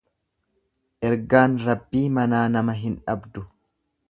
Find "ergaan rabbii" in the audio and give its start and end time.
1.09-2.03